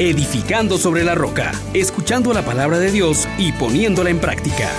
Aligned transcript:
edificando 0.00 0.78
sobre 0.78 1.04
la 1.04 1.14
roca, 1.14 1.52
escuchando 1.74 2.32
la 2.32 2.42
palabra 2.42 2.78
de 2.78 2.90
Dios 2.90 3.28
y 3.36 3.52
poniéndola 3.52 4.08
en 4.08 4.18
práctica. 4.18 4.70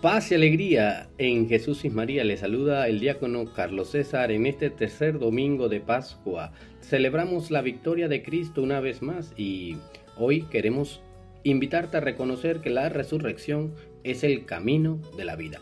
Paz 0.00 0.32
y 0.32 0.36
alegría 0.36 1.10
en 1.18 1.50
Jesús 1.50 1.84
y 1.84 1.90
María. 1.90 2.24
Le 2.24 2.38
saluda 2.38 2.88
el 2.88 2.98
diácono 2.98 3.52
Carlos 3.52 3.90
César 3.90 4.32
en 4.32 4.46
este 4.46 4.70
tercer 4.70 5.18
domingo 5.18 5.68
de 5.68 5.80
Pascua. 5.80 6.52
Celebramos 6.80 7.50
la 7.50 7.60
victoria 7.60 8.08
de 8.08 8.22
Cristo 8.22 8.62
una 8.62 8.80
vez 8.80 9.02
más 9.02 9.34
y 9.36 9.76
hoy 10.16 10.44
queremos 10.44 11.02
invitarte 11.42 11.98
a 11.98 12.00
reconocer 12.00 12.60
que 12.60 12.70
la 12.70 12.88
resurrección 12.88 13.74
es 14.02 14.24
el 14.24 14.46
camino 14.46 14.98
de 15.18 15.26
la 15.26 15.36
vida. 15.36 15.60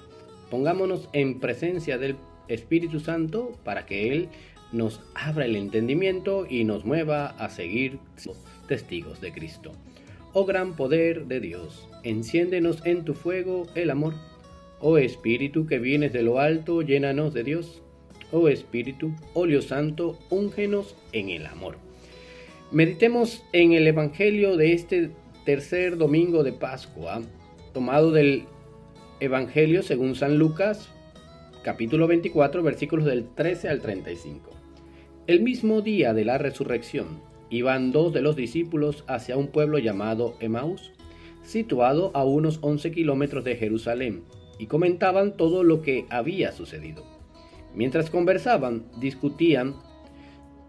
Pongámonos 0.49 1.09
en 1.13 1.41
presencia 1.41 1.99
del 1.99 2.15
Espíritu 2.47 3.01
Santo 3.01 3.59
para 3.65 3.85
que 3.85 4.13
Él 4.13 4.29
nos 4.73 5.01
abra 5.15 5.47
el 5.47 5.57
entendimiento 5.57 6.47
y 6.49 6.65
nos 6.65 6.85
mueva 6.85 7.29
a 7.29 7.49
seguir 7.49 7.99
testigos 8.67 9.21
de 9.21 9.33
Cristo. 9.33 9.73
Oh 10.33 10.45
gran 10.45 10.77
poder 10.77 11.27
de 11.27 11.41
Dios, 11.41 11.89
enciéndenos 12.05 12.85
en 12.85 13.05
tu 13.05 13.15
fuego 13.15 13.67
el 13.75 13.91
amor. 13.91 14.15
Oh 14.81 14.99
Espíritu 14.99 15.67
que 15.67 15.79
vienes 15.79 16.13
de 16.13 16.23
lo 16.23 16.39
alto, 16.39 16.83
llénanos 16.83 17.35
de 17.35 17.45
Dios. 17.45 17.83
Oh 18.31 18.49
Espíritu, 18.49 19.13
óleo 19.35 19.63
santo, 19.63 20.19
úngenos 20.31 20.95
en 21.13 21.31
el 21.31 21.47
amor. 21.47 21.79
Meditemos 22.71 23.43
en 23.53 23.73
el 23.73 23.87
Evangelio 23.87 24.59
de 24.59 24.75
este 24.75 25.11
tercer 25.47 25.97
domingo 25.97 26.45
de 26.45 26.53
Pascua, 26.53 27.23
tomado 27.73 28.13
del 28.13 28.45
Evangelio 29.21 29.83
según 29.83 30.15
San 30.15 30.37
Lucas, 30.37 30.91
capítulo 31.63 32.07
24, 32.07 32.63
versículos 32.63 33.07
del 33.07 33.27
13 33.35 33.71
al 33.71 33.81
35. 33.81 34.48
El 35.29 35.43
mismo 35.43 35.83
día 35.83 36.15
de 36.15 36.25
la 36.25 36.39
resurrección, 36.39 37.21
iban 37.51 37.93
dos 37.93 38.15
de 38.15 38.23
los 38.23 38.35
discípulos 38.35 39.05
hacia 39.09 39.37
un 39.37 39.49
pueblo 39.49 39.77
llamado 39.79 40.35
Emaús, 40.41 40.91
situado 41.43 42.11
a 42.15 42.25
unos 42.25 42.61
11 42.63 42.91
kilómetros 42.93 43.45
de 43.45 43.57
Jerusalén, 43.57 44.23
y 44.59 44.69
comentaban 44.69 45.37
todo 45.37 45.65
lo 45.65 45.83
que 45.83 46.07
había 46.09 46.53
sucedido. 46.53 47.05
Mientras 47.75 48.09
conversaban, 48.09 48.87
discutían, 49.01 49.75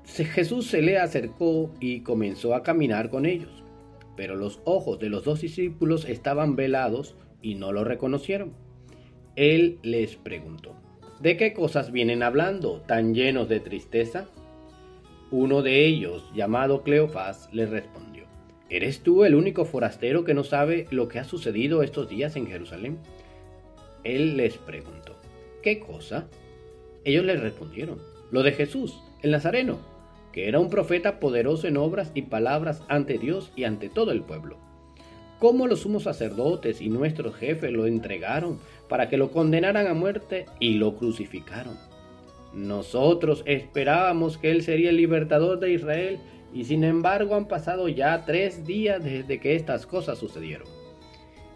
Jesús 0.04 0.68
se 0.68 0.82
le 0.82 0.98
acercó 0.98 1.74
y 1.80 2.02
comenzó 2.02 2.54
a 2.54 2.62
caminar 2.62 3.10
con 3.10 3.26
ellos, 3.26 3.64
pero 4.18 4.36
los 4.36 4.60
ojos 4.66 5.00
de 5.00 5.08
los 5.08 5.24
dos 5.24 5.40
discípulos 5.40 6.04
estaban 6.04 6.58
velados 6.58 7.16
y 7.42 7.56
no 7.56 7.72
lo 7.72 7.86
reconocieron. 7.86 8.52
Él 9.38 9.80
les 9.84 10.18
preguntó, 10.18 10.76
¿de 11.22 11.38
qué 11.38 11.54
cosas 11.54 11.94
vienen 11.94 12.24
hablando 12.24 12.82
tan 12.82 13.16
llenos 13.16 13.48
de 13.48 13.62
tristeza? 13.62 14.28
Uno 15.32 15.62
de 15.62 15.86
ellos, 15.86 16.24
llamado 16.34 16.82
Cleofás, 16.82 17.50
le 17.52 17.66
respondió, 17.68 18.26
¿Eres 18.70 19.02
tú 19.02 19.26
el 19.26 19.34
único 19.34 19.66
forastero 19.66 20.24
que 20.24 20.36
no 20.36 20.44
sabe 20.44 20.88
lo 20.92 21.08
que 21.08 21.18
ha 21.18 21.24
sucedido 21.24 21.82
estos 21.82 22.08
días 22.08 22.36
en 22.36 22.46
Jerusalén? 22.46 23.00
Él 24.04 24.38
les 24.38 24.58
preguntó, 24.58 25.16
¿qué 25.64 25.80
cosa? 25.80 26.28
Ellos 27.04 27.26
le 27.26 27.36
respondieron, 27.36 28.00
lo 28.32 28.44
de 28.44 28.52
Jesús, 28.52 29.02
el 29.24 29.32
Nazareno, 29.32 29.80
que 30.32 30.48
era 30.48 30.60
un 30.60 30.70
profeta 30.70 31.20
poderoso 31.20 31.68
en 31.68 31.78
obras 31.78 32.12
y 32.14 32.24
palabras 32.24 32.84
ante 32.88 33.18
Dios 33.18 33.52
y 33.56 33.64
ante 33.64 33.90
todo 33.90 34.12
el 34.12 34.22
pueblo. 34.22 34.58
Cómo 35.40 35.66
los 35.66 35.82
sumos 35.82 36.04
sacerdotes 36.04 36.82
y 36.82 36.90
nuestros 36.90 37.36
jefes 37.36 37.72
lo 37.72 37.88
entregaron 37.88 38.60
para 38.88 39.10
que 39.10 39.18
lo 39.18 39.32
condenaran 39.32 39.88
a 39.88 39.94
muerte 39.94 40.46
y 40.60 40.76
lo 40.76 40.96
crucificaron. 40.96 41.89
Nosotros 42.54 43.44
esperábamos 43.46 44.38
que 44.38 44.52
Él 44.52 44.64
sería 44.64 44.90
el 44.90 44.98
libertador 44.98 45.60
de 45.60 45.72
Israel 45.72 46.20
y 46.54 46.66
sin 46.66 46.84
embargo 46.84 47.36
han 47.36 47.48
pasado 47.48 47.88
ya 47.90 48.26
tres 48.26 48.66
días 48.66 49.04
desde 49.04 49.40
que 49.40 49.56
estas 49.56 49.86
cosas 49.86 50.18
sucedieron. 50.18 50.68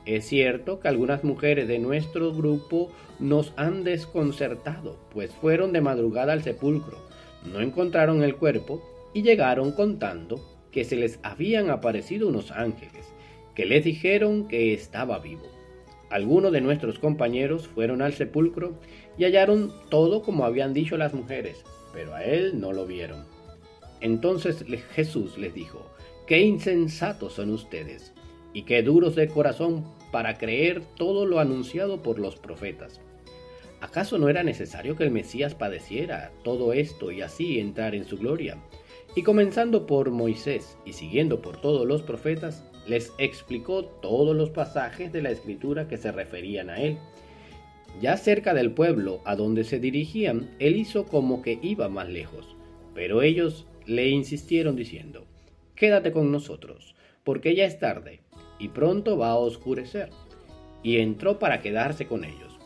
Es 0.05 0.25
cierto 0.25 0.79
que 0.79 0.89
algunas 0.89 1.23
mujeres 1.23 1.67
de 1.67 1.79
nuestro 1.79 2.33
grupo 2.33 2.91
nos 3.19 3.53
han 3.55 3.83
desconcertado, 3.83 4.97
pues 5.11 5.31
fueron 5.31 5.71
de 5.71 5.81
madrugada 5.81 6.33
al 6.33 6.43
sepulcro, 6.43 6.97
no 7.45 7.61
encontraron 7.61 8.21
el 8.21 8.35
cuerpo 8.35 8.83
y 9.13 9.21
llegaron 9.21 9.71
contando 9.71 10.41
que 10.71 10.83
se 10.83 10.95
les 10.95 11.19
habían 11.23 11.69
aparecido 11.69 12.27
unos 12.27 12.51
ángeles, 12.51 13.13
que 13.55 13.65
les 13.65 13.83
dijeron 13.83 14.47
que 14.47 14.73
estaba 14.73 15.19
vivo. 15.19 15.47
Algunos 16.09 16.51
de 16.51 16.61
nuestros 16.61 16.99
compañeros 16.99 17.67
fueron 17.67 18.01
al 18.01 18.13
sepulcro 18.13 18.73
y 19.17 19.25
hallaron 19.25 19.73
todo 19.89 20.21
como 20.21 20.45
habían 20.45 20.73
dicho 20.73 20.97
las 20.97 21.13
mujeres, 21.13 21.63
pero 21.93 22.15
a 22.15 22.23
él 22.23 22.59
no 22.59 22.73
lo 22.73 22.85
vieron. 22.85 23.25
Entonces 24.01 24.65
Jesús 24.93 25.37
les 25.37 25.53
dijo, 25.53 25.85
qué 26.27 26.41
insensatos 26.41 27.33
son 27.33 27.51
ustedes 27.51 28.13
y 28.53 28.63
qué 28.63 28.83
duros 28.83 29.15
de 29.15 29.27
corazón 29.27 29.85
para 30.11 30.37
creer 30.37 30.83
todo 30.95 31.25
lo 31.25 31.39
anunciado 31.39 32.01
por 32.01 32.19
los 32.19 32.35
profetas. 32.35 33.01
¿Acaso 33.81 34.17
no 34.17 34.29
era 34.29 34.43
necesario 34.43 34.95
que 34.95 35.03
el 35.03 35.11
Mesías 35.11 35.55
padeciera 35.55 36.31
todo 36.43 36.71
esto 36.71 37.11
y 37.11 37.21
así 37.21 37.59
entrar 37.59 37.95
en 37.95 38.05
su 38.05 38.17
gloria? 38.17 38.57
Y 39.15 39.23
comenzando 39.23 39.85
por 39.85 40.09
Moisés 40.09 40.77
y 40.85 40.93
siguiendo 40.93 41.41
por 41.41 41.59
todos 41.59 41.85
los 41.85 42.01
profetas, 42.01 42.63
les 42.87 43.11
explicó 43.17 43.85
todos 43.85 44.35
los 44.35 44.49
pasajes 44.49 45.11
de 45.11 45.21
la 45.21 45.31
escritura 45.31 45.87
que 45.87 45.97
se 45.97 46.11
referían 46.11 46.69
a 46.69 46.81
él. 46.81 46.97
Ya 48.01 48.17
cerca 48.17 48.53
del 48.53 48.71
pueblo 48.71 49.21
a 49.25 49.35
donde 49.35 49.63
se 49.63 49.79
dirigían, 49.79 50.49
él 50.59 50.75
hizo 50.75 51.05
como 51.05 51.41
que 51.41 51.59
iba 51.61 51.89
más 51.89 52.09
lejos, 52.09 52.55
pero 52.93 53.21
ellos 53.21 53.65
le 53.85 54.09
insistieron 54.09 54.75
diciendo, 54.75 55.25
Quédate 55.75 56.11
con 56.11 56.31
nosotros, 56.31 56.95
porque 57.23 57.55
ya 57.55 57.65
es 57.65 57.79
tarde, 57.79 58.21
y 58.59 58.69
pronto 58.69 59.17
va 59.17 59.29
a 59.29 59.35
oscurecer. 59.35 60.09
Y 60.83 60.97
entró 60.97 61.39
para 61.39 61.61
quedarse 61.61 62.07
con 62.07 62.23
ellos. 62.25 62.59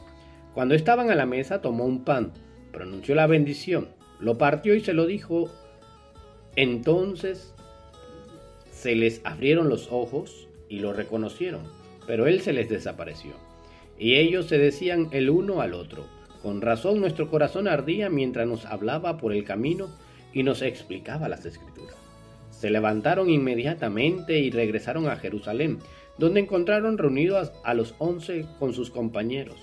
Cuando 0.54 0.76
estaban 0.76 1.12
a 1.12 1.16
la 1.16 1.26
mesa 1.26 1.62
tomó 1.62 1.86
un 1.86 2.04
pan, 2.04 2.34
pronunció 2.72 3.16
la 3.16 3.28
bendición, 3.28 3.90
lo 4.20 4.38
partió 4.38 4.74
y 4.74 4.82
se 4.82 4.94
lo 4.94 5.06
dijo. 5.06 5.50
Entonces 6.56 7.54
se 8.72 8.96
les 8.96 9.22
abrieron 9.24 9.70
los 9.70 9.90
ojos 9.92 10.48
y 10.70 10.80
lo 10.80 10.94
reconocieron, 10.94 11.62
pero 12.06 12.28
él 12.28 12.42
se 12.42 12.54
les 12.54 12.70
desapareció. 12.70 13.47
Y 14.00 14.16
ellos 14.16 14.48
se 14.48 14.58
decían 14.58 15.10
el 15.12 15.30
uno 15.30 15.62
al 15.62 15.74
otro, 15.74 16.06
con 16.42 16.62
razón 16.62 17.00
nuestro 17.00 17.30
corazón 17.30 17.68
ardía 17.68 18.10
mientras 18.10 18.48
nos 18.48 18.66
hablaba 18.66 19.18
por 19.18 19.34
el 19.34 19.44
camino 19.44 19.90
y 20.34 20.44
nos 20.44 20.62
explicaba 20.62 21.30
las 21.30 21.46
escrituras. 21.46 21.96
Se 22.52 22.70
levantaron 22.70 23.30
inmediatamente 23.30 24.40
y 24.40 24.52
regresaron 24.52 25.08
a 25.08 25.16
Jerusalén, 25.16 25.80
donde 26.18 26.40
encontraron 26.40 26.98
reunidos 26.98 27.52
a 27.64 27.74
los 27.74 27.96
once 28.00 28.46
con 28.60 28.74
sus 28.74 28.90
compañeros, 28.90 29.58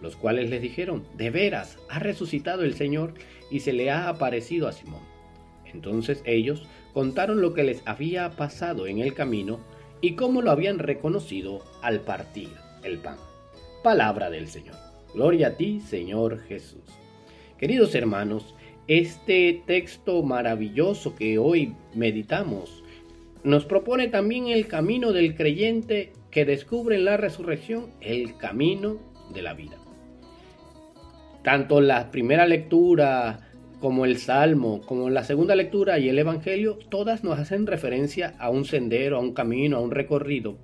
los 0.00 0.16
cuales 0.16 0.50
les 0.50 0.62
dijeron, 0.62 1.04
de 1.16 1.30
veras, 1.30 1.78
ha 1.88 1.98
resucitado 1.98 2.62
el 2.62 2.74
Señor 2.74 3.14
y 3.50 3.60
se 3.60 3.72
le 3.72 3.90
ha 3.90 4.08
aparecido 4.08 4.66
a 4.66 4.72
Simón. 4.72 5.02
Entonces 5.72 6.22
ellos 6.24 6.66
contaron 6.92 7.40
lo 7.40 7.54
que 7.54 7.64
les 7.64 7.82
había 7.86 8.30
pasado 8.30 8.86
en 8.86 8.98
el 8.98 9.14
camino 9.14 9.60
y 10.00 10.14
cómo 10.14 10.42
lo 10.42 10.50
habían 10.50 10.78
reconocido 10.78 11.64
al 11.82 12.00
partir 12.00 12.48
el 12.82 12.98
pan. 12.98 13.29
Palabra 13.82 14.28
del 14.28 14.48
Señor. 14.48 14.76
Gloria 15.14 15.48
a 15.48 15.56
ti, 15.56 15.80
Señor 15.80 16.40
Jesús. 16.40 16.82
Queridos 17.56 17.94
hermanos, 17.94 18.54
este 18.86 19.62
texto 19.66 20.22
maravilloso 20.22 21.14
que 21.14 21.38
hoy 21.38 21.74
meditamos 21.94 22.84
nos 23.42 23.64
propone 23.64 24.08
también 24.08 24.48
el 24.48 24.66
camino 24.66 25.12
del 25.12 25.34
creyente 25.34 26.12
que 26.30 26.44
descubre 26.44 26.96
en 26.96 27.06
la 27.06 27.16
resurrección 27.16 27.86
el 28.02 28.36
camino 28.36 28.98
de 29.32 29.40
la 29.40 29.54
vida. 29.54 29.78
Tanto 31.42 31.80
la 31.80 32.10
primera 32.10 32.44
lectura 32.46 33.48
como 33.80 34.04
el 34.04 34.18
Salmo, 34.18 34.82
como 34.82 35.08
la 35.08 35.24
segunda 35.24 35.54
lectura 35.56 35.98
y 35.98 36.10
el 36.10 36.18
Evangelio, 36.18 36.78
todas 36.90 37.24
nos 37.24 37.38
hacen 37.38 37.66
referencia 37.66 38.34
a 38.38 38.50
un 38.50 38.66
sendero, 38.66 39.16
a 39.16 39.20
un 39.20 39.32
camino, 39.32 39.78
a 39.78 39.80
un 39.80 39.90
recorrido. 39.90 40.58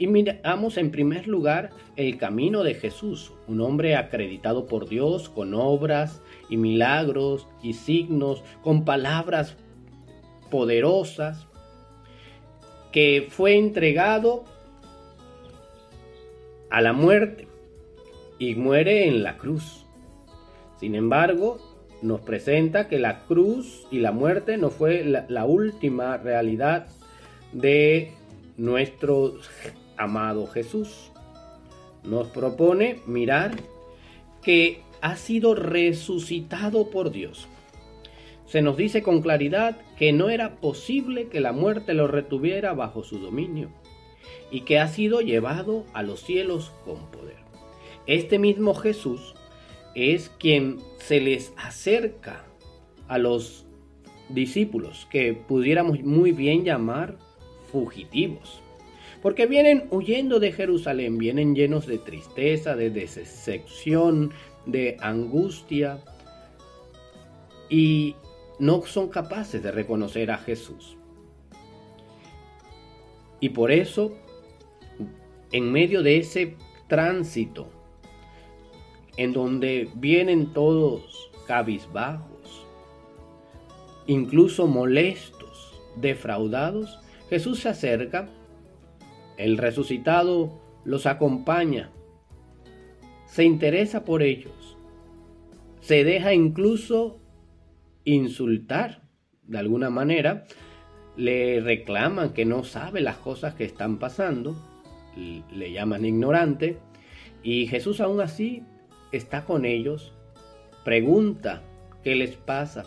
Y 0.00 0.06
miramos 0.06 0.78
en 0.78 0.90
primer 0.90 1.28
lugar 1.28 1.72
el 1.94 2.16
camino 2.16 2.64
de 2.64 2.72
Jesús, 2.72 3.34
un 3.46 3.60
hombre 3.60 3.96
acreditado 3.96 4.66
por 4.66 4.88
Dios 4.88 5.28
con 5.28 5.52
obras 5.52 6.22
y 6.48 6.56
milagros 6.56 7.46
y 7.62 7.74
signos, 7.74 8.42
con 8.62 8.86
palabras 8.86 9.58
poderosas, 10.50 11.46
que 12.92 13.26
fue 13.28 13.58
entregado 13.58 14.44
a 16.70 16.80
la 16.80 16.94
muerte 16.94 17.46
y 18.38 18.54
muere 18.54 19.06
en 19.06 19.22
la 19.22 19.36
cruz. 19.36 19.84
Sin 20.78 20.94
embargo, 20.94 21.58
nos 22.00 22.22
presenta 22.22 22.88
que 22.88 22.98
la 22.98 23.24
cruz 23.24 23.86
y 23.90 23.98
la 23.98 24.12
muerte 24.12 24.56
no 24.56 24.70
fue 24.70 25.04
la, 25.04 25.44
última 25.44 26.16
realidad 26.16 26.86
de 27.52 28.14
nuestro 28.56 29.34
amado 30.00 30.46
Jesús. 30.46 31.12
Nos 32.02 32.28
propone 32.28 33.00
mirar 33.06 33.56
que 34.42 34.82
ha 35.02 35.16
sido 35.16 35.54
resucitado 35.54 36.90
por 36.90 37.10
Dios. 37.10 37.46
se 38.46 38.62
nos 38.62 38.76
dice 38.76 39.04
con 39.04 39.22
claridad 39.22 39.76
que 39.96 40.12
no 40.12 40.28
era 40.28 40.56
posible 40.56 41.28
que 41.28 41.38
la 41.38 41.52
muerte 41.52 41.94
lo 41.94 42.08
retuviera 42.08 42.72
bajo 42.72 43.04
su 43.04 43.20
dominio 43.20 43.70
y 44.50 44.62
que 44.62 44.80
ha 44.80 44.88
sido 44.88 45.20
llevado 45.20 45.84
a 45.92 46.02
los 46.02 46.22
cielos 46.22 46.72
con 46.84 47.12
poder. 47.12 47.36
Este 48.06 48.40
mismo 48.40 48.74
Jesús 48.74 49.34
es 49.94 50.30
quien 50.30 50.78
se 50.98 51.20
les 51.20 51.52
acerca 51.56 52.44
a 53.06 53.18
los 53.18 53.66
discípulos 54.28 55.06
que 55.10 55.32
pudiéramos 55.32 56.02
muy 56.02 56.32
bien 56.32 56.64
llamar 56.64 57.18
fugitivos. 57.70 58.62
Porque 59.22 59.46
vienen 59.46 59.86
huyendo 59.90 60.40
de 60.40 60.52
Jerusalén, 60.52 61.18
vienen 61.18 61.54
llenos 61.54 61.86
de 61.86 61.98
tristeza, 61.98 62.74
de 62.74 62.90
decepción, 62.90 64.32
de 64.66 64.96
angustia 65.00 66.02
y 67.68 68.16
no 68.58 68.82
son 68.82 69.08
capaces 69.08 69.62
de 69.62 69.70
reconocer 69.70 70.30
a 70.30 70.38
Jesús. 70.38 70.96
Y 73.40 73.50
por 73.50 73.70
eso, 73.70 74.16
en 75.52 75.72
medio 75.72 76.02
de 76.02 76.18
ese 76.18 76.56
tránsito, 76.88 77.68
en 79.16 79.32
donde 79.32 79.88
vienen 79.94 80.52
todos 80.52 81.30
cabizbajos, 81.46 82.66
incluso 84.06 84.66
molestos, 84.66 85.80
defraudados, 85.96 86.98
Jesús 87.28 87.60
se 87.60 87.68
acerca, 87.70 88.28
el 89.40 89.56
resucitado 89.56 90.60
los 90.84 91.06
acompaña, 91.06 91.90
se 93.26 93.44
interesa 93.44 94.04
por 94.04 94.22
ellos, 94.22 94.76
se 95.80 96.04
deja 96.04 96.34
incluso 96.34 97.18
insultar 98.04 99.02
de 99.44 99.58
alguna 99.58 99.88
manera, 99.88 100.44
le 101.16 101.60
reclaman 101.60 102.34
que 102.34 102.44
no 102.44 102.64
sabe 102.64 103.00
las 103.00 103.16
cosas 103.16 103.54
que 103.54 103.64
están 103.64 103.98
pasando, 103.98 104.56
le 105.16 105.72
llaman 105.72 106.04
ignorante, 106.04 106.78
y 107.42 107.66
Jesús 107.66 108.00
aún 108.00 108.20
así 108.20 108.62
está 109.10 109.46
con 109.46 109.64
ellos, 109.64 110.12
pregunta 110.84 111.62
qué 112.04 112.14
les 112.14 112.36
pasa, 112.36 112.84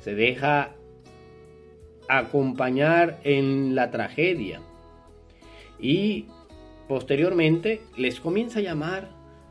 se 0.00 0.14
deja 0.14 0.70
acompañar 2.08 3.18
en 3.24 3.74
la 3.74 3.90
tragedia 3.90 4.60
y 5.84 6.28
posteriormente 6.88 7.82
les 7.94 8.18
comienza 8.18 8.58
a 8.58 8.62
llamar 8.62 9.10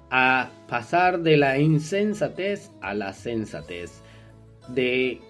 a 0.10 0.50
pasar 0.68 1.22
de 1.22 1.38
la 1.38 1.60
insensatez 1.60 2.72
a 2.82 2.96
la 2.96 3.14
sensatez, 3.14 4.02
de 4.68 5.22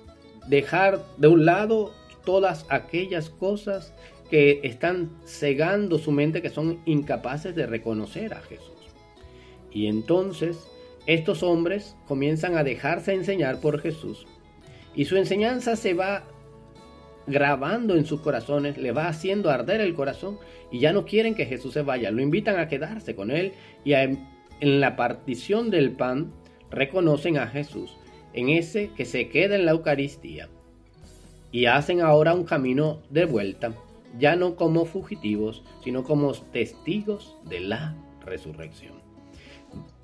dejar 0.47 1.01
de 1.17 1.27
un 1.27 1.45
lado 1.45 1.91
todas 2.23 2.65
aquellas 2.69 3.29
cosas 3.29 3.93
que 4.29 4.61
están 4.63 5.11
cegando 5.25 5.99
su 5.99 6.13
mente, 6.13 6.41
que 6.41 6.49
son 6.49 6.79
incapaces 6.85 7.53
de 7.53 7.65
reconocer 7.65 8.33
a 8.33 8.39
Jesús. 8.39 8.71
Y 9.71 9.87
entonces 9.87 10.65
estos 11.05 11.43
hombres 11.43 11.97
comienzan 12.07 12.55
a 12.55 12.63
dejarse 12.63 13.13
enseñar 13.13 13.59
por 13.59 13.81
Jesús 13.81 14.25
y 14.95 15.03
su 15.03 15.17
enseñanza 15.17 15.75
se 15.75 15.93
va 15.93 16.23
grabando 17.27 17.95
en 17.95 18.05
sus 18.05 18.21
corazones, 18.21 18.77
le 18.77 18.91
va 18.91 19.07
haciendo 19.07 19.49
arder 19.49 19.81
el 19.81 19.93
corazón 19.93 20.39
y 20.71 20.79
ya 20.79 20.93
no 20.93 21.05
quieren 21.05 21.35
que 21.35 21.45
Jesús 21.45 21.73
se 21.73 21.81
vaya, 21.81 22.11
lo 22.11 22.21
invitan 22.21 22.59
a 22.59 22.67
quedarse 22.67 23.15
con 23.15 23.31
él 23.31 23.53
y 23.83 23.93
en 23.93 24.19
la 24.59 24.95
partición 24.95 25.69
del 25.69 25.91
pan 25.91 26.31
reconocen 26.71 27.37
a 27.37 27.47
Jesús, 27.47 27.97
en 28.33 28.49
ese 28.49 28.89
que 28.95 29.05
se 29.05 29.29
queda 29.29 29.55
en 29.55 29.65
la 29.65 29.71
Eucaristía 29.71 30.49
y 31.51 31.67
hacen 31.67 32.01
ahora 32.01 32.33
un 32.33 32.45
camino 32.45 33.01
de 33.09 33.25
vuelta, 33.25 33.73
ya 34.17 34.35
no 34.35 34.55
como 34.55 34.85
fugitivos, 34.85 35.63
sino 35.83 36.03
como 36.03 36.33
testigos 36.33 37.37
de 37.45 37.59
la 37.59 37.95
resurrección. 38.25 39.02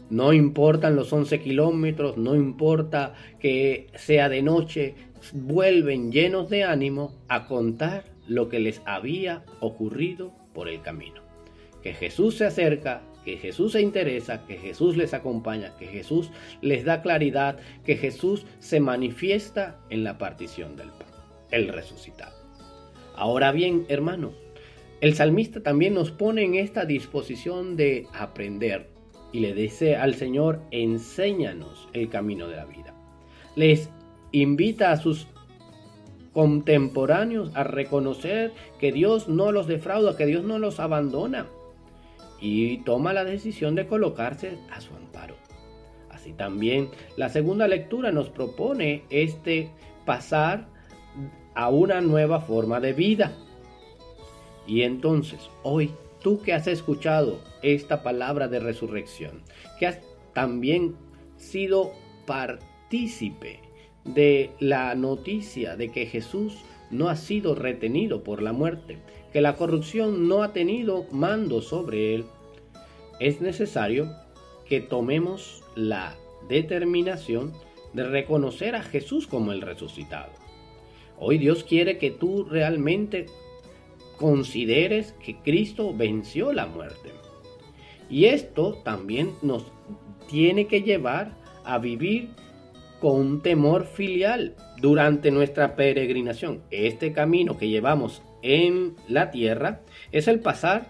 No 0.10 0.34
importan 0.34 0.96
los 0.96 1.14
11 1.14 1.40
kilómetros, 1.40 2.18
no 2.18 2.36
importa 2.36 3.14
que 3.40 3.88
sea 3.96 4.28
de 4.28 4.42
noche, 4.42 4.96
vuelven 5.34 6.12
llenos 6.12 6.50
de 6.50 6.64
ánimo 6.64 7.14
a 7.28 7.46
contar 7.46 8.06
lo 8.28 8.50
que 8.50 8.60
les 8.60 8.82
había 8.86 9.44
ocurrido 9.60 10.32
por 10.54 10.68
el 10.68 10.82
camino. 10.82 11.22
Que 11.84 11.94
Jesús 11.94 12.38
se 12.38 12.46
acerca, 12.46 13.02
que 13.24 13.38
Jesús 13.38 13.74
se 13.74 13.82
interesa, 13.82 14.46
que 14.48 14.58
Jesús 14.58 14.98
les 14.98 15.14
acompaña, 15.14 15.76
que 15.78 15.86
Jesús 15.86 16.32
les 16.62 16.86
da 16.86 17.02
claridad, 17.02 17.60
que 17.86 17.96
Jesús 17.96 18.46
se 18.60 18.80
manifiesta 18.80 19.80
en 19.90 20.04
la 20.04 20.18
partición 20.18 20.76
del 20.76 20.90
pan, 20.90 21.08
el 21.52 21.68
resucitado. 21.68 22.36
Ahora 23.16 23.52
bien, 23.52 23.86
hermano, 23.90 24.34
el 25.02 25.14
salmista 25.14 25.62
también 25.62 25.94
nos 25.94 26.12
pone 26.12 26.44
en 26.44 26.56
esta 26.56 26.86
disposición 26.86 27.76
de 27.76 28.08
aprender 28.14 28.99
y 29.32 29.40
le 29.40 29.54
dice 29.54 29.96
al 29.96 30.16
Señor, 30.16 30.62
enséñanos 30.72 31.88
el 31.94 32.10
camino 32.10 32.48
de 32.48 32.56
la 32.56 32.66
vida. 32.66 32.94
Les 33.56 33.90
invita 34.32 34.92
a 34.92 34.98
sus 34.98 35.28
contemporáneos 36.34 37.52
a 37.56 37.64
reconocer 37.64 38.54
que 38.80 38.92
Dios 38.92 39.28
no 39.28 39.52
los 39.52 39.68
defrauda, 39.68 40.16
que 40.16 40.26
Dios 40.26 40.44
no 40.44 40.60
los 40.60 40.80
abandona 40.80 41.48
y 42.40 42.78
toma 42.80 43.14
la 43.14 43.26
decisión 43.26 43.76
de 43.76 43.88
colocarse 43.88 44.58
a 44.72 44.82
su 44.82 44.94
amparo. 44.96 45.36
Así 46.10 46.34
también 46.34 46.90
la 47.18 47.30
segunda 47.30 47.68
lectura 47.68 48.12
nos 48.12 48.30
propone 48.30 49.04
este 49.10 49.72
pasar 50.06 50.68
a 51.56 51.70
una 51.70 52.02
nueva 52.02 52.40
forma 52.42 52.80
de 52.80 52.94
vida. 52.94 53.34
Y 54.66 54.84
entonces, 54.84 55.50
hoy 55.64 55.92
tú 56.22 56.42
que 56.42 56.54
has 56.54 56.68
escuchado 56.68 57.40
esta 57.62 58.04
palabra 58.04 58.48
de 58.48 58.60
resurrección, 58.60 59.42
que 59.80 59.88
has 59.88 60.00
también 60.34 60.96
sido 61.38 61.92
partícipe 62.26 63.60
de 64.06 64.52
la 64.60 64.96
noticia 64.96 65.76
de 65.76 65.90
que 65.90 66.06
Jesús 66.06 66.64
no 66.92 67.10
ha 67.10 67.16
sido 67.16 67.56
retenido 67.56 68.24
por 68.24 68.42
la 68.42 68.54
muerte, 68.54 68.98
que 69.32 69.42
la 69.42 69.56
corrupción 69.56 70.28
no 70.28 70.44
ha 70.44 70.54
tenido 70.54 71.06
mando 71.12 71.62
sobre 71.62 72.16
él, 72.16 72.26
es 73.20 73.42
necesario 73.42 74.10
que 74.66 74.82
tomemos 74.82 75.64
la 75.76 76.16
determinación 76.48 77.54
de 77.94 78.04
reconocer 78.04 78.76
a 78.76 78.84
Jesús 78.84 79.28
como 79.28 79.52
el 79.52 79.62
resucitado. 79.62 80.32
Hoy 81.18 81.38
Dios 81.38 81.64
quiere 81.64 81.98
que 81.98 82.12
tú 82.12 82.46
realmente 82.46 83.26
consideres 84.20 85.14
que 85.24 85.38
Cristo 85.38 85.94
venció 85.96 86.52
la 86.54 86.68
muerte. 86.68 87.12
Y 88.10 88.26
esto 88.26 88.74
también 88.84 89.34
nos 89.42 89.72
tiene 90.30 90.68
que 90.68 90.82
llevar 90.82 91.38
a 91.64 91.78
vivir 91.78 92.30
con 93.00 93.20
un 93.20 93.42
temor 93.42 93.86
filial 93.86 94.56
durante 94.82 95.32
nuestra 95.32 95.76
peregrinación. 95.76 96.62
Este 96.70 97.14
camino 97.14 97.58
que 97.58 97.70
llevamos 97.70 98.22
en 98.42 98.96
la 99.08 99.32
tierra 99.32 99.82
es 100.12 100.28
el 100.28 100.40
pasar 100.40 100.88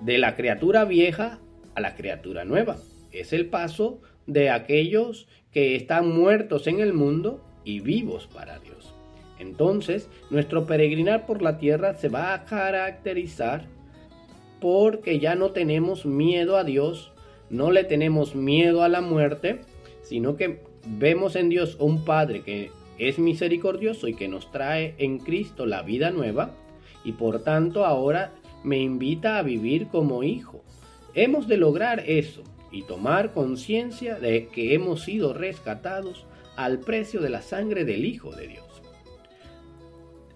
de 0.00 0.18
la 0.18 0.36
criatura 0.36 0.84
vieja 0.84 1.40
a 1.74 1.80
la 1.80 1.94
criatura 1.94 2.44
nueva. 2.44 2.76
Es 3.10 3.32
el 3.32 3.46
paso 3.46 4.00
de 4.26 4.50
aquellos 4.50 5.28
que 5.50 5.76
están 5.76 6.08
muertos 6.08 6.66
en 6.66 6.80
el 6.80 6.92
mundo 6.92 7.44
y 7.64 7.80
vivos 7.80 8.28
para 8.32 8.58
Dios. 8.58 8.83
Entonces, 9.38 10.08
nuestro 10.30 10.66
peregrinar 10.66 11.26
por 11.26 11.42
la 11.42 11.58
tierra 11.58 11.94
se 11.94 12.08
va 12.08 12.34
a 12.34 12.44
caracterizar 12.44 13.66
porque 14.60 15.18
ya 15.18 15.34
no 15.34 15.50
tenemos 15.50 16.06
miedo 16.06 16.56
a 16.56 16.64
Dios, 16.64 17.12
no 17.50 17.70
le 17.70 17.84
tenemos 17.84 18.34
miedo 18.34 18.82
a 18.82 18.88
la 18.88 19.00
muerte, 19.00 19.60
sino 20.02 20.36
que 20.36 20.62
vemos 20.86 21.36
en 21.36 21.48
Dios 21.48 21.76
un 21.80 22.04
Padre 22.04 22.42
que 22.42 22.70
es 22.98 23.18
misericordioso 23.18 24.08
y 24.08 24.14
que 24.14 24.28
nos 24.28 24.50
trae 24.52 24.94
en 24.98 25.18
Cristo 25.18 25.66
la 25.66 25.82
vida 25.82 26.10
nueva 26.10 26.54
y 27.04 27.12
por 27.12 27.42
tanto 27.42 27.84
ahora 27.84 28.32
me 28.62 28.78
invita 28.78 29.38
a 29.38 29.42
vivir 29.42 29.88
como 29.88 30.22
hijo. 30.22 30.62
Hemos 31.14 31.46
de 31.48 31.56
lograr 31.56 32.00
eso 32.06 32.42
y 32.72 32.82
tomar 32.82 33.32
conciencia 33.32 34.18
de 34.18 34.48
que 34.48 34.74
hemos 34.74 35.02
sido 35.02 35.32
rescatados 35.32 36.26
al 36.56 36.80
precio 36.80 37.20
de 37.20 37.30
la 37.30 37.42
sangre 37.42 37.84
del 37.84 38.04
Hijo 38.04 38.34
de 38.34 38.48
Dios. 38.48 38.73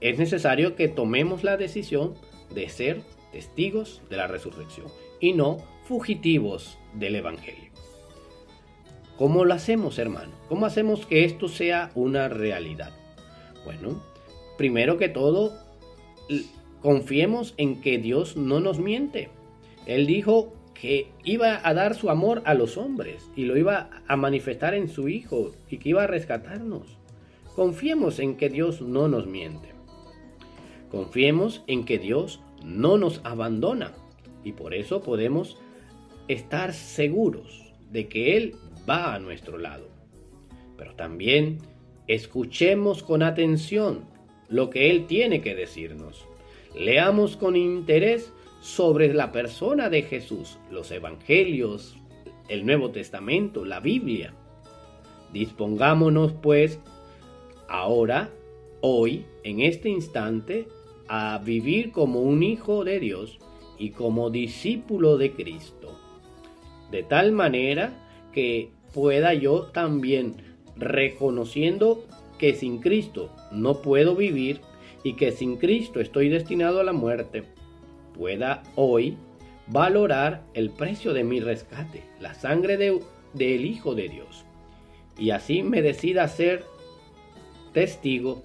Es 0.00 0.18
necesario 0.18 0.76
que 0.76 0.88
tomemos 0.88 1.42
la 1.44 1.56
decisión 1.56 2.14
de 2.54 2.68
ser 2.68 3.02
testigos 3.32 4.00
de 4.08 4.16
la 4.16 4.26
resurrección 4.26 4.86
y 5.20 5.32
no 5.32 5.58
fugitivos 5.84 6.78
del 6.94 7.16
Evangelio. 7.16 7.70
¿Cómo 9.16 9.44
lo 9.44 9.54
hacemos, 9.54 9.98
hermano? 9.98 10.32
¿Cómo 10.48 10.66
hacemos 10.66 11.04
que 11.04 11.24
esto 11.24 11.48
sea 11.48 11.90
una 11.96 12.28
realidad? 12.28 12.92
Bueno, 13.64 14.00
primero 14.56 14.96
que 14.96 15.08
todo, 15.08 15.58
confiemos 16.80 17.54
en 17.56 17.80
que 17.80 17.98
Dios 17.98 18.36
no 18.36 18.60
nos 18.60 18.78
miente. 18.78 19.30
Él 19.86 20.06
dijo 20.06 20.52
que 20.72 21.08
iba 21.24 21.60
a 21.66 21.74
dar 21.74 21.96
su 21.96 22.10
amor 22.10 22.42
a 22.44 22.54
los 22.54 22.76
hombres 22.76 23.28
y 23.34 23.46
lo 23.46 23.56
iba 23.56 23.90
a 24.06 24.16
manifestar 24.16 24.74
en 24.74 24.88
su 24.88 25.08
Hijo 25.08 25.50
y 25.68 25.78
que 25.78 25.88
iba 25.88 26.04
a 26.04 26.06
rescatarnos. 26.06 26.98
Confiemos 27.56 28.20
en 28.20 28.36
que 28.36 28.48
Dios 28.48 28.80
no 28.80 29.08
nos 29.08 29.26
miente. 29.26 29.77
Confiemos 30.90 31.62
en 31.66 31.84
que 31.84 31.98
Dios 31.98 32.40
no 32.64 32.96
nos 32.98 33.20
abandona 33.24 33.94
y 34.44 34.52
por 34.52 34.74
eso 34.74 35.02
podemos 35.02 35.58
estar 36.28 36.72
seguros 36.72 37.72
de 37.90 38.08
que 38.08 38.36
Él 38.36 38.54
va 38.88 39.14
a 39.14 39.18
nuestro 39.18 39.58
lado. 39.58 39.88
Pero 40.76 40.94
también 40.94 41.58
escuchemos 42.06 43.02
con 43.02 43.22
atención 43.22 44.04
lo 44.48 44.70
que 44.70 44.90
Él 44.90 45.06
tiene 45.06 45.40
que 45.40 45.54
decirnos. 45.54 46.26
Leamos 46.74 47.36
con 47.36 47.56
interés 47.56 48.32
sobre 48.60 49.12
la 49.12 49.32
persona 49.32 49.90
de 49.90 50.02
Jesús, 50.02 50.58
los 50.70 50.90
evangelios, 50.90 51.96
el 52.48 52.64
Nuevo 52.64 52.90
Testamento, 52.90 53.64
la 53.64 53.80
Biblia. 53.80 54.34
Dispongámonos 55.32 56.32
pues 56.32 56.80
ahora, 57.68 58.30
hoy, 58.80 59.26
en 59.42 59.60
este 59.60 59.88
instante, 59.90 60.66
a 61.08 61.38
vivir 61.38 61.92
como 61.92 62.20
un 62.20 62.42
hijo 62.42 62.84
de 62.84 63.00
Dios 63.00 63.38
y 63.78 63.90
como 63.90 64.30
discípulo 64.30 65.16
de 65.16 65.32
Cristo. 65.32 65.98
De 66.90 67.02
tal 67.02 67.32
manera 67.32 67.92
que 68.32 68.70
pueda 68.92 69.34
yo 69.34 69.64
también, 69.64 70.36
reconociendo 70.76 72.04
que 72.38 72.54
sin 72.54 72.78
Cristo 72.78 73.30
no 73.50 73.82
puedo 73.82 74.14
vivir 74.14 74.60
y 75.02 75.14
que 75.14 75.32
sin 75.32 75.56
Cristo 75.56 76.00
estoy 76.00 76.28
destinado 76.28 76.80
a 76.80 76.84
la 76.84 76.92
muerte, 76.92 77.44
pueda 78.14 78.62
hoy 78.74 79.16
valorar 79.66 80.44
el 80.54 80.70
precio 80.70 81.12
de 81.12 81.24
mi 81.24 81.40
rescate, 81.40 82.02
la 82.20 82.34
sangre 82.34 82.76
de, 82.76 83.00
del 83.34 83.66
Hijo 83.66 83.94
de 83.94 84.08
Dios, 84.08 84.44
y 85.18 85.30
así 85.30 85.62
me 85.62 85.82
decida 85.82 86.26
ser 86.28 86.64
testigo 87.72 88.42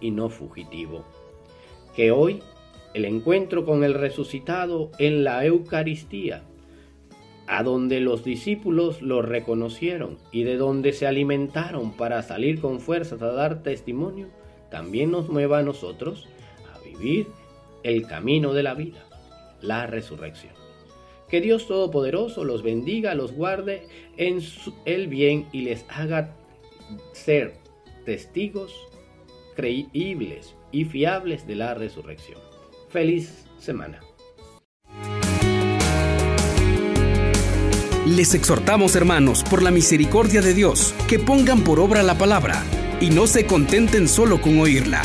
y 0.00 0.10
no 0.10 0.28
fugitivo. 0.28 1.04
Que 1.94 2.10
hoy 2.10 2.42
el 2.94 3.04
encuentro 3.04 3.64
con 3.64 3.84
el 3.84 3.94
resucitado 3.94 4.90
en 4.98 5.24
la 5.24 5.44
Eucaristía, 5.44 6.42
a 7.46 7.62
donde 7.62 8.00
los 8.00 8.24
discípulos 8.24 9.02
lo 9.02 9.22
reconocieron 9.22 10.18
y 10.30 10.44
de 10.44 10.56
donde 10.56 10.92
se 10.92 11.06
alimentaron 11.06 11.96
para 11.96 12.22
salir 12.22 12.60
con 12.60 12.80
fuerzas 12.80 13.22
a 13.22 13.32
dar 13.32 13.62
testimonio, 13.62 14.28
también 14.70 15.10
nos 15.10 15.28
mueva 15.28 15.58
a 15.58 15.62
nosotros 15.62 16.28
a 16.72 16.78
vivir 16.84 17.26
el 17.82 18.06
camino 18.06 18.52
de 18.52 18.62
la 18.62 18.74
vida, 18.74 19.04
la 19.60 19.86
resurrección. 19.86 20.52
Que 21.28 21.40
Dios 21.40 21.66
Todopoderoso 21.66 22.44
los 22.44 22.62
bendiga, 22.62 23.14
los 23.14 23.32
guarde 23.32 23.86
en 24.16 24.40
el 24.84 25.08
bien 25.08 25.46
y 25.52 25.62
les 25.62 25.84
haga 25.88 26.36
ser 27.12 27.54
testigos 28.04 28.74
creíbles 29.54 30.56
y 30.72 30.84
fiables 30.84 31.46
de 31.46 31.56
la 31.56 31.74
resurrección. 31.74 32.38
Feliz 32.88 33.44
semana. 33.58 34.00
Les 38.06 38.34
exhortamos, 38.34 38.96
hermanos, 38.96 39.44
por 39.44 39.62
la 39.62 39.70
misericordia 39.70 40.42
de 40.42 40.52
Dios, 40.52 40.94
que 41.08 41.18
pongan 41.18 41.62
por 41.62 41.78
obra 41.78 42.02
la 42.02 42.18
palabra 42.18 42.64
y 43.00 43.10
no 43.10 43.26
se 43.26 43.46
contenten 43.46 44.08
solo 44.08 44.40
con 44.40 44.58
oírla. 44.58 45.02